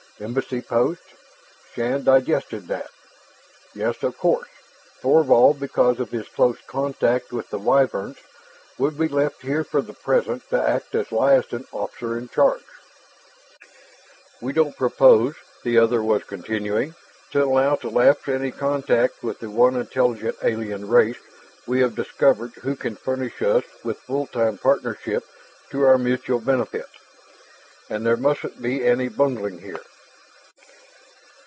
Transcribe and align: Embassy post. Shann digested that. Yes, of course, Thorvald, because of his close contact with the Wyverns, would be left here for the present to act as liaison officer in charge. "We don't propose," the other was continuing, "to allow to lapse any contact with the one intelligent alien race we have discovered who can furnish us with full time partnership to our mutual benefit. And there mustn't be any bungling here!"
Embassy 0.19 0.61
post. 0.61 1.01
Shann 1.73 2.03
digested 2.03 2.67
that. 2.67 2.91
Yes, 3.73 4.03
of 4.03 4.19
course, 4.19 4.47
Thorvald, 5.01 5.59
because 5.59 5.99
of 5.99 6.11
his 6.11 6.27
close 6.27 6.59
contact 6.67 7.31
with 7.31 7.49
the 7.49 7.57
Wyverns, 7.57 8.17
would 8.77 8.99
be 8.99 9.07
left 9.07 9.41
here 9.41 9.63
for 9.63 9.81
the 9.81 9.95
present 9.95 10.47
to 10.51 10.61
act 10.61 10.93
as 10.93 11.11
liaison 11.11 11.65
officer 11.71 12.15
in 12.19 12.29
charge. 12.29 12.61
"We 14.39 14.53
don't 14.53 14.77
propose," 14.77 15.33
the 15.63 15.79
other 15.79 16.03
was 16.03 16.23
continuing, 16.23 16.93
"to 17.31 17.43
allow 17.43 17.73
to 17.77 17.89
lapse 17.89 18.27
any 18.27 18.51
contact 18.51 19.23
with 19.23 19.39
the 19.39 19.49
one 19.49 19.75
intelligent 19.75 20.35
alien 20.43 20.87
race 20.87 21.17
we 21.65 21.79
have 21.79 21.95
discovered 21.95 22.53
who 22.61 22.75
can 22.75 22.95
furnish 22.95 23.41
us 23.41 23.63
with 23.83 23.97
full 23.97 24.27
time 24.27 24.59
partnership 24.59 25.25
to 25.71 25.81
our 25.83 25.97
mutual 25.97 26.39
benefit. 26.39 26.85
And 27.89 28.05
there 28.05 28.17
mustn't 28.17 28.61
be 28.61 28.85
any 28.85 29.07
bungling 29.07 29.61
here!" 29.61 29.81